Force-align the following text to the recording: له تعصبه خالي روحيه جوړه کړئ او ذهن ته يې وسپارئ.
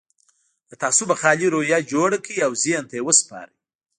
له 0.69 0.75
تعصبه 0.81 1.15
خالي 1.21 1.47
روحيه 1.53 1.79
جوړه 1.91 2.17
کړئ 2.25 2.37
او 2.47 2.51
ذهن 2.63 2.83
ته 2.89 2.95
يې 2.97 3.05
وسپارئ. 3.07 3.55